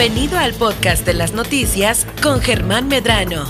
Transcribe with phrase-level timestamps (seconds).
[0.00, 3.44] Bienvenido al podcast de las noticias con Germán Medrano.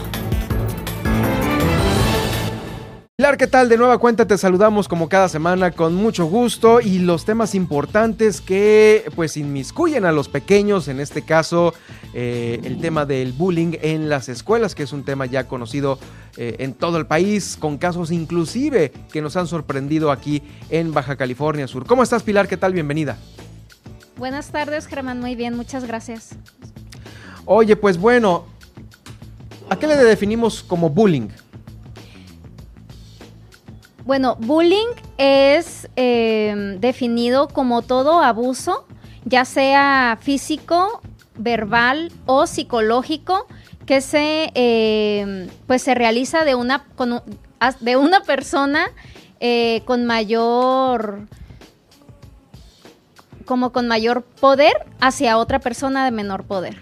[3.16, 3.68] Pilar, ¿qué tal?
[3.68, 8.40] De nueva cuenta te saludamos como cada semana con mucho gusto y los temas importantes
[8.40, 11.72] que pues inmiscuyen a los pequeños, en este caso
[12.14, 16.00] eh, el tema del bullying en las escuelas, que es un tema ya conocido
[16.36, 21.14] eh, en todo el país, con casos inclusive que nos han sorprendido aquí en Baja
[21.14, 21.86] California Sur.
[21.86, 22.48] ¿Cómo estás Pilar?
[22.48, 22.72] ¿Qué tal?
[22.72, 23.18] Bienvenida.
[24.20, 25.18] Buenas tardes, Germán.
[25.18, 26.36] Muy bien, muchas gracias.
[27.46, 28.44] Oye, pues bueno,
[29.70, 31.28] ¿a qué le definimos como bullying?
[34.04, 38.86] Bueno, bullying es eh, definido como todo abuso,
[39.24, 41.00] ya sea físico,
[41.38, 43.46] verbal o psicológico,
[43.86, 46.84] que se, eh, pues se realiza de una,
[47.80, 48.90] de una persona
[49.40, 51.26] eh, con mayor
[53.50, 56.76] como con mayor poder hacia otra persona de menor poder.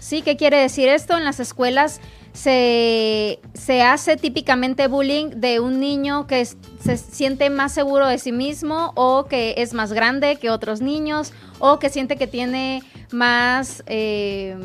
[0.00, 0.22] ¿Sí?
[0.22, 1.16] ¿Qué quiere decir esto?
[1.16, 2.00] En las escuelas
[2.32, 3.38] se,
[3.80, 9.26] hace típicamente bullying de un niño que se siente más seguro de sí mismo o
[9.26, 12.82] que es más grande que otros niños o que siente que tiene
[13.12, 13.84] más...
[13.86, 14.56] Eh,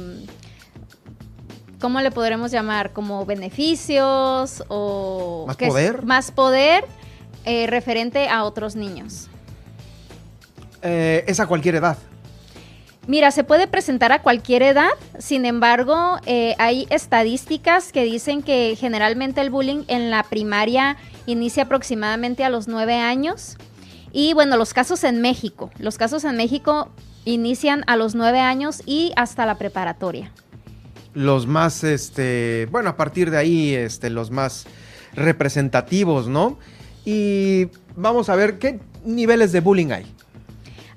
[1.80, 2.92] ¿Cómo le podremos llamar?
[2.92, 5.44] Como beneficios o...
[5.46, 6.04] Más poder.
[6.06, 6.86] más poder
[7.46, 9.30] eh, referente a otros niños.
[10.82, 11.98] Eh, es a cualquier edad.
[13.08, 18.76] Mira, se puede presentar a cualquier edad, sin embargo, eh, hay estadísticas que dicen que
[18.80, 23.58] generalmente el bullying en la primaria inicia aproximadamente a los nueve años.
[24.12, 26.90] Y bueno, los casos en México, los casos en México
[27.26, 30.32] inician a los nueve años y hasta la preparatoria.
[31.16, 34.68] Los más, este, bueno, a partir de ahí, este, los más
[35.14, 36.60] representativos, ¿no?
[37.06, 40.06] Y vamos a ver qué niveles de bullying hay.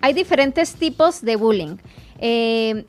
[0.03, 1.77] Hay diferentes tipos de bullying.
[2.19, 2.85] Eh,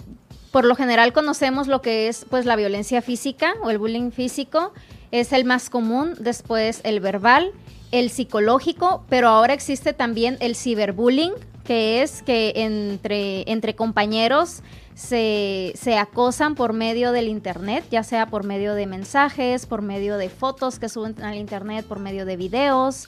[0.52, 4.74] por lo general conocemos lo que es pues la violencia física o el bullying físico,
[5.12, 7.52] es el más común, después el verbal,
[7.92, 14.64] el psicológico, pero ahora existe también el ciberbullying, que es que entre, entre compañeros
[14.96, 20.18] se, se, acosan por medio del Internet, ya sea por medio de mensajes, por medio
[20.18, 23.08] de fotos que suben al Internet, por medio de videos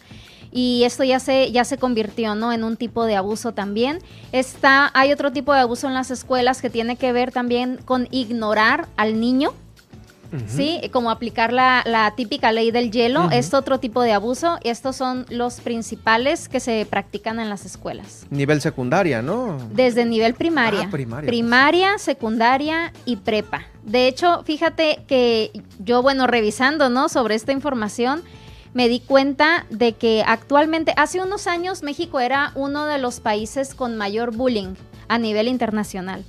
[0.55, 2.53] y esto ya se, ya se convirtió ¿no?
[2.53, 3.99] en un tipo de abuso también.
[4.31, 8.07] Está, hay otro tipo de abuso en las escuelas que tiene que ver también con
[8.09, 9.53] ignorar al niño.
[10.47, 10.81] ¿Sí?
[10.91, 14.57] Como aplicar la, típica ley del hielo, es otro tipo de abuso.
[14.63, 18.25] y Estos son los principales que se practican en las escuelas.
[18.29, 19.57] Nivel secundaria, ¿no?
[19.71, 20.83] Desde nivel primaria.
[20.87, 21.27] Ah, primaria.
[21.27, 23.63] Primaria, secundaria y prepa.
[23.83, 27.07] De hecho, fíjate que yo, bueno, revisando, ¿no?
[27.07, 28.21] Sobre esta información,
[28.75, 33.73] me di cuenta de que actualmente, hace unos años, México era uno de los países
[33.73, 34.75] con mayor bullying
[35.07, 36.25] a nivel internacional.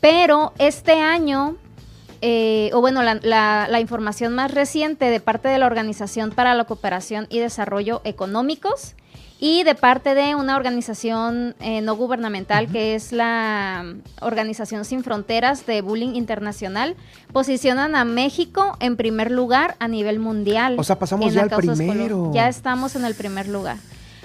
[0.00, 1.56] Pero este año,
[2.22, 7.26] eh, o bueno, la, información más reciente de parte de la Organización para la Cooperación
[7.28, 8.94] y Desarrollo Económicos
[9.42, 13.84] y de parte de una organización eh, no gubernamental que es la
[14.20, 16.94] Organización Sin Fronteras de Bullying Internacional,
[17.32, 20.76] posicionan a México en primer lugar a nivel mundial.
[20.78, 22.30] O sea, pasamos ya al primero.
[22.32, 23.78] Ya estamos en el primer lugar.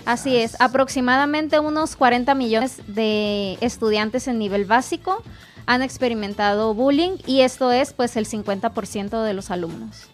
[0.05, 5.23] Así es, aproximadamente unos 40 millones de estudiantes en nivel básico
[5.65, 10.09] han experimentado bullying y esto es pues el 50% de los alumnos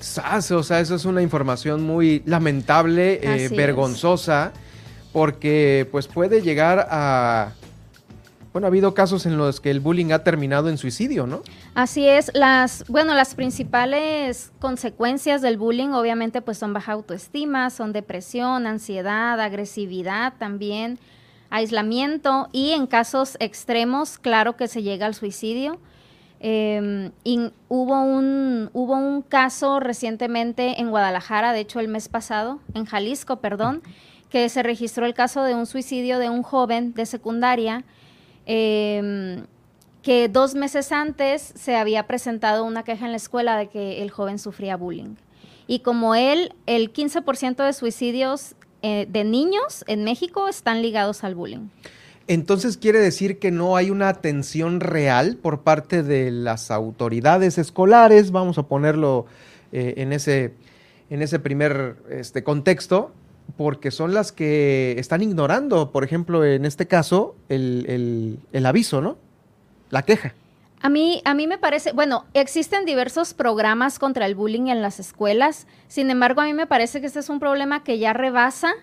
[0.00, 4.52] o sea, eso es una información muy lamentable, eh, vergonzosa,
[5.12, 7.52] porque pues puede llegar a...
[8.52, 11.42] Bueno, ha habido casos en los que el bullying ha terminado en suicidio, ¿no?
[11.74, 17.92] Así es, las, bueno, las principales consecuencias del bullying obviamente pues son baja autoestima, son
[17.92, 20.98] depresión, ansiedad, agresividad también,
[21.50, 25.78] aislamiento y en casos extremos, claro que se llega al suicidio.
[26.40, 27.10] Em,
[27.68, 33.82] hubo, un, caso recientemente en Guadalajara, de hecho el mes pasado, en Jalisco, perdón,
[34.30, 37.84] que se registró el caso de un suicidio de un joven de secundaria
[38.46, 39.46] em,
[40.02, 44.10] que dos meses antes se había presentado una queja en la escuela de que el
[44.10, 45.16] joven sufría bullying.
[45.66, 51.34] Y como él, el 15% de suicidios eh, de niños en México están ligados al
[51.34, 51.68] bullying.
[52.28, 58.32] Entonces quiere decir que no hay una atención real por parte de las autoridades escolares,
[58.32, 59.24] vamos a ponerlo
[59.72, 60.52] eh, en, ese,
[61.08, 63.12] en ese primer este, contexto,
[63.56, 69.16] porque son las que están ignorando, por ejemplo, en este caso, el, aviso, ¿no?
[69.88, 70.34] La queja.
[70.82, 75.00] A mí, a mí me parece, bueno, existen diversos programas contra el bullying en las
[75.00, 78.74] escuelas, sin embargo, a mí me parece que este es un problema que ya rebasa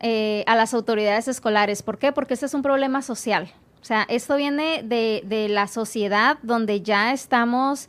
[0.00, 1.82] eh, a las autoridades escolares.
[1.82, 2.12] ¿Por qué?
[2.12, 3.52] Porque este es un problema social.
[3.80, 7.88] sea, esto viene de, de la sociedad donde ya estamos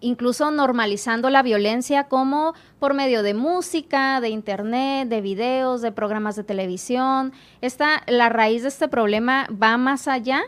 [0.00, 6.36] incluso normalizando la violencia como por medio de música, de internet, de videos, de programas
[6.36, 7.32] de televisión.
[7.60, 10.42] Esta, la raíz de este problema va más allá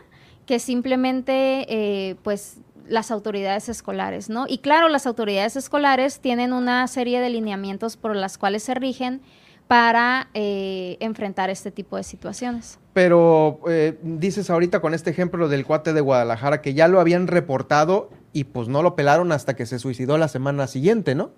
[0.45, 2.57] que simplemente, eh, pues,
[2.87, 4.45] las autoridades escolares, ¿no?
[4.47, 9.21] Y claro, las autoridades escolares tienen una serie de lineamientos por las cuales se rigen
[9.69, 12.79] para eh, enfrentar este tipo de situaciones.
[12.93, 17.27] Pero eh, dices ahorita con este ejemplo del cuate de Guadalajara que ya lo habían
[17.27, 21.29] reportado y pues no lo pelaron hasta que se suicidó la semana siguiente, ¿no?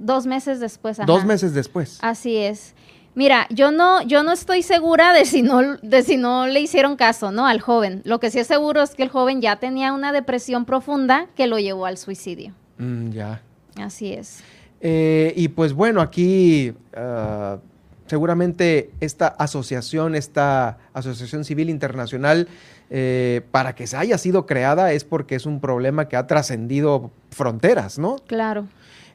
[0.00, 0.98] dos meses después.
[1.06, 2.00] Dos meses después.
[2.02, 2.74] Así es.
[3.14, 6.96] Mira, yo no, yo no estoy segura de si no, de si no le hicieron
[6.96, 7.46] caso, ¿no?
[7.46, 8.02] Al joven.
[8.04, 11.46] Lo que sí es seguro es que el joven ya tenía una depresión profunda que
[11.46, 12.52] lo llevó al suicidio.
[12.78, 13.42] Mm, ya.
[13.76, 14.42] Así es.
[14.80, 17.58] Eh, y pues bueno, aquí ah,
[18.06, 22.48] seguramente esta asociación, esta asociación civil internacional,
[22.88, 27.10] eh, para que se haya sido creada es porque es un problema que ha trascendido
[27.30, 28.16] fronteras, ¿no?
[28.26, 28.66] Claro.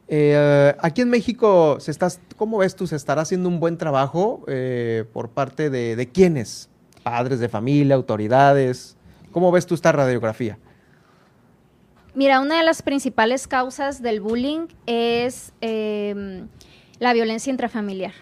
[0.08, 2.86] Eh, aquí en México, se está, ¿cómo ves tú?
[2.86, 4.44] ¿Se estará haciendo un buen trabajo
[5.12, 6.68] por parte de, de quiénes?
[7.02, 8.96] Padres de familia, autoridades.
[9.30, 10.58] ¿Cómo ves tú esta radiografía?
[12.14, 16.48] Mira, una de las principales causas del bullying es em,
[16.98, 18.12] la violencia intrafamiliar,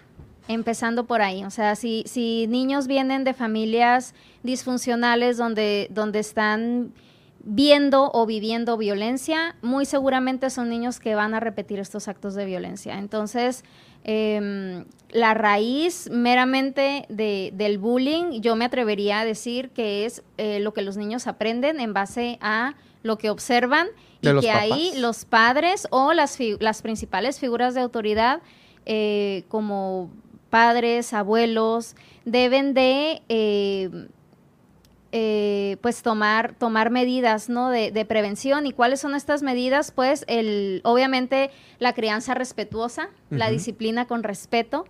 [0.46, 1.44] empezando por ahí.
[1.44, 4.14] O sea, si, si niños vienen de familias
[4.44, 6.92] disfuncionales donde, donde están
[7.42, 12.44] viendo o viviendo violencia, muy seguramente son niños que van a repetir estos actos de
[12.44, 12.98] violencia.
[12.98, 13.64] Entonces,
[14.04, 20.72] em, la raíz meramente del bullying, yo me atrevería a decir que es eh, lo
[20.72, 23.88] que los niños aprenden en base a lo que observan
[24.20, 28.42] y que ahí los padres o las, las principales figuras de autoridad
[28.86, 30.10] eh, como
[30.50, 31.94] padres, abuelos,
[32.24, 34.08] deben de eh,
[35.12, 37.70] eh, pues tomar, tomar medidas ¿no?
[37.70, 38.66] de, prevención.
[38.66, 39.92] ¿Y cuáles son estas medidas?
[39.92, 44.86] Pues el, obviamente la crianza respetuosa, la disciplina con respeto,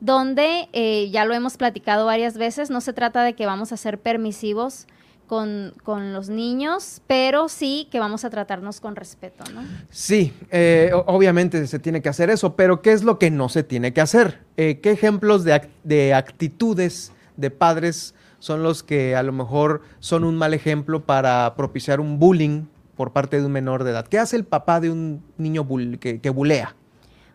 [0.00, 3.98] donde ya lo hemos platicado varias veces, no se trata de que vamos a ser
[3.98, 4.86] permisivos
[5.28, 5.74] con,
[6.12, 9.62] los niños, pero sí que vamos a tratarnos con respeto, ¿no?
[9.90, 13.62] Sí, eh, obviamente se tiene que hacer eso, pero ¿qué es lo que no se
[13.62, 14.40] tiene que hacer?
[14.56, 20.24] Eh, ¿Qué ejemplos de, de, actitudes de padres son los que a lo mejor son
[20.24, 22.64] un mal ejemplo para propiciar un bullying
[22.96, 24.08] por parte de un menor de edad?
[24.08, 25.66] ¿Qué hace el papá de un niño
[26.00, 26.74] que, que bulea?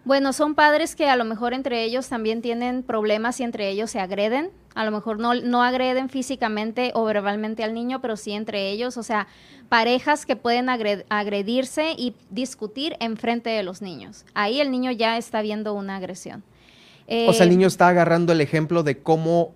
[0.06, 3.90] Bueno, son padres que a lo mejor entre ellos también tienen problemas y entre ellos
[3.90, 4.52] se agreden.
[4.76, 8.98] A lo mejor no, no agreden físicamente o verbalmente al niño, pero sí entre ellos.
[8.98, 9.28] O sea,
[9.70, 14.26] parejas que pueden agredirse y discutir en frente de los niños.
[14.34, 16.44] Ahí el niño ya está viendo una agresión.
[17.08, 19.54] o sea, el niño está agarrando el ejemplo de cómo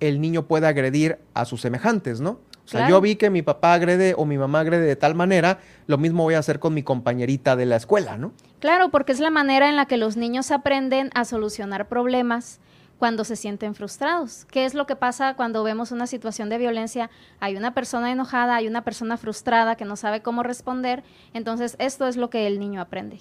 [0.00, 2.38] el niño puede agredir a sus semejantes, ¿no?
[2.64, 5.58] O sea, yo vi que mi papá agrede o mi mamá agrede de tal manera,
[5.86, 8.32] lo mismo voy a hacer con mi compañerita de la escuela, ¿no?
[8.58, 12.60] Claro, porque es la manera en la que los niños aprenden a solucionar problemas
[12.98, 14.44] cuando se sienten frustrados.
[14.46, 17.10] ¿Qué es lo que pasa cuando vemos una situación de violencia?
[17.40, 21.02] Hay una persona enojada, hay una persona frustrada que no sabe cómo responder,
[21.32, 23.20] entonces esto es lo que el niño aprende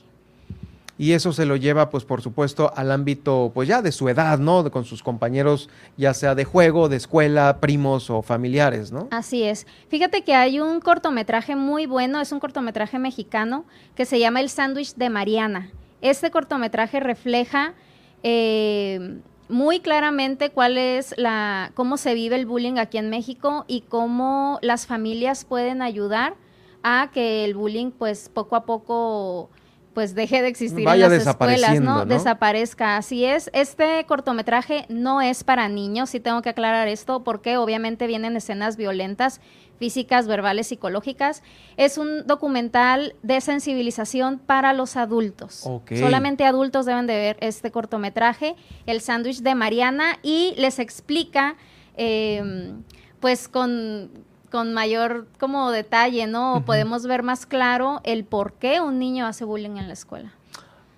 [0.98, 4.40] y eso se lo lleva, pues por supuesto, al ámbito, pues ya de su edad,
[4.40, 4.70] ¿no?
[4.72, 9.08] con sus compañeros, ya sea de juego, de escuela, primos o familiares, ¿no?
[9.12, 9.66] Así es.
[9.90, 14.50] Fíjate que hay un cortometraje muy bueno, es un cortometraje mexicano que se llama El
[14.50, 15.72] sándwich de Mariana.
[16.02, 17.74] Este cortometraje refleja
[18.22, 19.20] eh,
[19.54, 24.58] muy claramente cuál es la, cómo se vive el bullying aquí en México y cómo
[24.64, 26.36] las familias pueden ayudar
[26.82, 29.52] a que el bullying, pues poco a poco
[29.94, 32.06] pues deje de existir en las escuelas, ¿no?
[32.06, 32.98] Desaparezca.
[32.98, 33.50] Así es.
[33.54, 38.78] Este cortometraje no es para niños, sí tengo que aclarar esto, porque obviamente vienen escenas
[38.78, 39.40] violentas,
[39.78, 41.44] físicas, verbales, psicológicas.
[41.78, 45.70] Es un documental de sensibilización para los adultos.
[45.90, 51.56] Solamente adultos deben de ver este cortometraje, El sándwich de Mariana, y les explica,
[51.96, 52.74] eh,
[53.20, 54.10] pues con
[54.54, 56.62] con mayor como detalle, ¿no?
[56.64, 60.32] Podemos ver más claro el por qué un niño hace bullying en la escuela.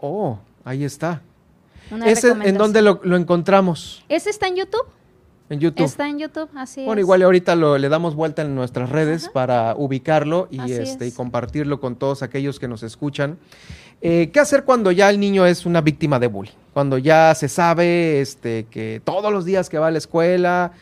[0.01, 1.21] Oh, ahí está.
[2.05, 4.03] ¿Ese en dónde lo, encontramos?
[4.09, 4.85] Ese está en YouTube.
[5.49, 5.85] En YouTube.
[5.85, 6.85] Está en YouTube, así es.
[6.85, 11.13] Bueno, igual ahorita lo, le damos vuelta en nuestras redes para ubicarlo y, este, y
[11.13, 13.37] compartirlo con todos aquellos que nos escuchan.
[14.01, 16.51] Eh, ¿Qué hacer cuando ya el niño es una víctima de bullying?
[16.73, 20.73] Cuando ya se sabe este, que todos los días que va a la escuela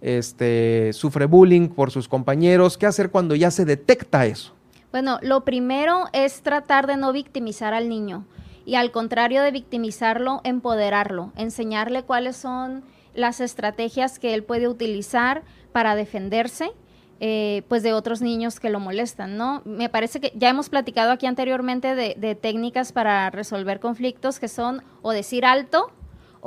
[0.00, 2.76] este, sufre bullying por sus compañeros.
[2.78, 4.54] ¿Qué hacer cuando ya se detecta eso?
[4.92, 8.24] Bueno, lo primero es tratar de no victimizar al niño
[8.64, 12.82] y al contrario de victimizarlo, empoderarlo, enseñarle cuáles son
[13.14, 16.70] las estrategias que él puede utilizar para defenderse.
[17.18, 19.62] Eh, pues de otros niños que lo molestan, ¿no?
[19.64, 24.48] Me parece que ya hemos platicado aquí anteriormente de, de técnicas para resolver conflictos que
[24.48, 25.90] son o decir alto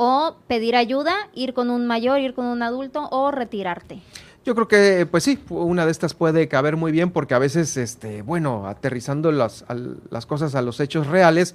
[0.01, 3.99] o pedir ayuda, ir con un mayor, ir con un adulto o retirarte.
[4.45, 7.75] Yo creo que, pues sí, una de estas puede caber muy bien porque a veces,
[7.75, 9.65] este, bueno, aterrizando las,
[10.09, 11.53] las cosas a los hechos reales,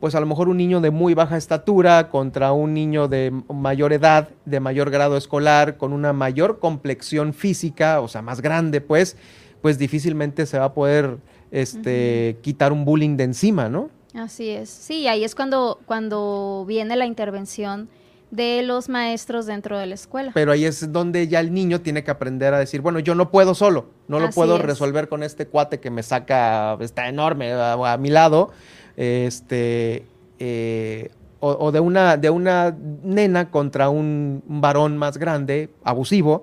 [0.00, 3.92] pues a lo mejor un niño de muy baja estatura contra un niño de mayor
[3.92, 9.18] edad, de mayor grado escolar, con una mayor complexión física, o sea, más grande, pues,
[9.60, 11.18] pues difícilmente se va a poder
[11.50, 13.90] este, quitar un bullying de encima, ¿no?
[14.14, 14.68] Así es.
[14.68, 17.88] Sí, ahí es cuando, cuando viene la intervención
[18.32, 20.32] de los maestros dentro de la escuela.
[20.32, 23.30] Pero ahí es donde ya el niño tiene que aprender a decir, bueno, yo no
[23.30, 27.96] puedo solo, no lo puedo resolver con este cuate que me saca, está enorme a,
[27.98, 28.50] mi lado,
[28.96, 30.06] este,
[30.38, 36.42] eh, o, de, una, de una nena contra un, varón más grande, abusivo,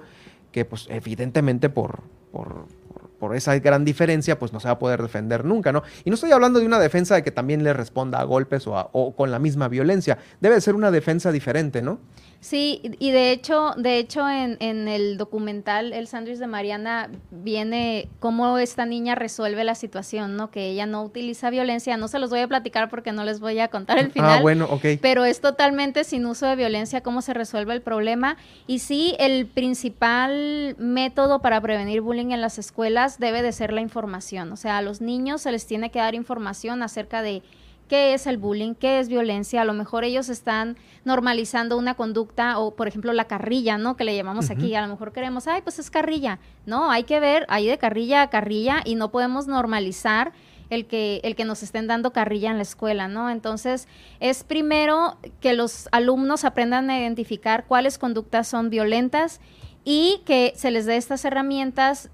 [0.52, 2.66] que pues evidentemente por, por
[3.20, 5.84] por esa gran diferencia, pues no se va a poder defender nunca, ¿no?
[6.04, 8.90] Y no estoy hablando de una defensa de que también le responda a golpes o,
[8.94, 10.18] o con la misma violencia.
[10.40, 12.00] Debe ser una defensa diferente, ¿no?
[12.42, 18.08] Sí, y de hecho, de hecho en, en el documental El sándwich de Mariana viene
[18.20, 20.50] cómo esta niña resuelve la situación, ¿no?
[20.50, 21.98] Que ella no utiliza violencia.
[21.98, 24.38] No se los voy a platicar porque no les voy a contar el ah, final.
[24.40, 24.86] Ah, bueno, ok.
[25.02, 28.38] Pero es totalmente sin uso de violencia cómo se resuelve el problema.
[28.68, 33.82] Y sí, el principal método para prevenir bullying en las escuelas debe de ser la
[33.82, 34.52] información.
[34.52, 37.42] O sea, a los niños se les tiene que dar información acerca de
[37.88, 39.62] qué es el bullying, qué es violencia.
[39.62, 43.98] A lo mejor ellos están normalizando una conducta o, por ejemplo, la carrilla, ¿no?
[43.98, 44.76] Que le llamamos aquí.
[44.76, 46.40] A lo mejor queremos, ay, pues es carrilla.
[46.66, 50.32] No, hay que ver, hay de carrilla a carrilla y no podemos normalizar
[50.70, 53.30] el que, el que nos estén dando carrilla en la escuela, ¿no?
[53.30, 53.88] Entonces,
[54.20, 59.42] es primero que los alumnos aprendan a identificar cuáles conductas son violentas
[59.84, 62.12] y que se les dé estas herramientas,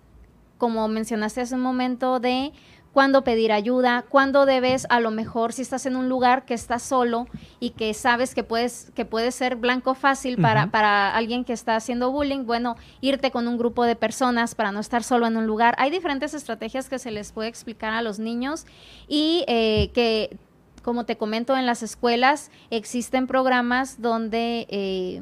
[0.57, 2.53] como mencionaste hace un momento, de
[2.95, 6.81] cuándo pedir ayuda, cuándo debes, a lo mejor si estás en un lugar que estás
[6.81, 7.27] solo
[7.59, 11.75] y que sabes que puedes que puede ser blanco fácil para, para alguien que está
[11.75, 15.45] haciendo bullying, bueno, irte con un grupo de personas para no estar solo en un
[15.45, 15.75] lugar.
[15.77, 18.65] Hay diferentes estrategias que se les puede explicar a los niños
[19.09, 20.38] y eh, que
[20.81, 25.21] como te comento, en las escuelas existen programas donde eh,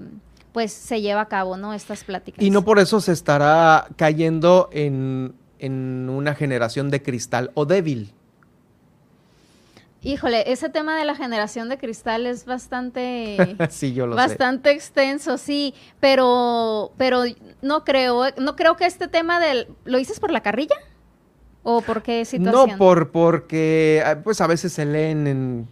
[0.53, 1.73] pues se lleva a cabo, ¿no?
[1.73, 2.43] Estas pláticas.
[2.43, 8.13] Y no por eso se estará cayendo en en una generación de cristal o débil?
[10.01, 15.37] Híjole, ese tema de la generación de cristal es bastante, sí, yo lo bastante extenso,
[15.37, 17.23] sí, pero, pero
[17.61, 20.75] no creo, no creo que este tema del, ¿lo dices por la carrilla?
[21.63, 22.71] ¿O por qué situación?
[22.71, 25.67] No, por, porque, ah, pues a veces se leen en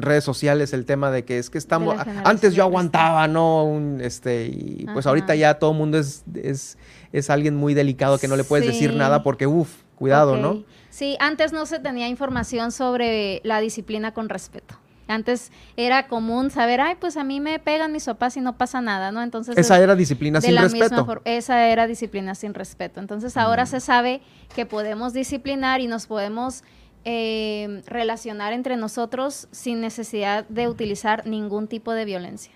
[0.00, 3.98] redes sociales el tema de que es que estamos, antes yo aguantaba, ¿no?
[4.00, 6.78] este, y pues ahorita ya todo el mundo es, es
[7.12, 10.64] es alguien muy delicado que no le puedes decir nada porque, uff, cuidado, ¿no?
[10.90, 14.76] Sí, antes no se tenía información sobre la disciplina con respeto.
[15.08, 18.80] Antes era común saber, ay, pues a mí me pegan mis sopas y no pasa
[18.80, 19.22] nada, ¿no?
[19.22, 21.20] Entonces esa era disciplina sin respeto.
[21.24, 23.00] esa era disciplina sin respeto.
[23.00, 23.66] Entonces ahora mm.
[23.66, 24.22] se sabe
[24.54, 26.62] que podemos disciplinar y nos podemos
[27.04, 32.52] eh, relacionar entre nosotros sin necesidad de utilizar ningún tipo de violencia.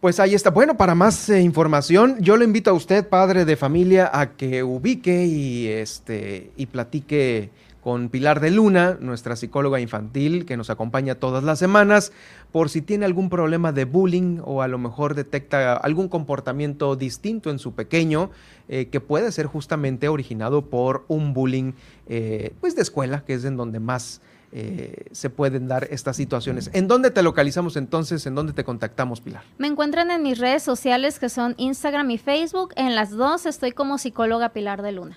[0.00, 0.50] Pues ahí está.
[0.50, 4.64] Bueno, para más eh, información, yo le invito a usted, padre de familia, a que
[4.64, 7.50] ubique y este y platique
[7.82, 12.12] con Pilar de Luna, nuestra psicóloga infantil que nos acompaña todas las semanas,
[12.52, 17.50] por si tiene algún problema de bullying o a lo mejor detecta algún comportamiento distinto
[17.50, 18.30] en su pequeño
[18.68, 21.72] eh, que puede ser justamente originado por un bullying
[22.06, 24.20] eh, pues de escuela, que es en donde más
[24.52, 26.70] eh, se pueden dar estas situaciones.
[26.74, 28.26] ¿En dónde te localizamos entonces?
[28.26, 29.42] ¿En dónde te contactamos, Pilar?
[29.58, 32.74] Me encuentran en mis redes sociales que son Instagram y Facebook.
[32.76, 35.16] En las dos estoy como psicóloga Pilar de Luna.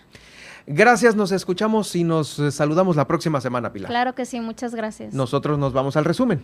[0.67, 3.89] Gracias, nos escuchamos y nos saludamos la próxima semana, Pilar.
[3.89, 5.13] Claro que sí, muchas gracias.
[5.13, 6.43] Nosotros nos vamos al resumen.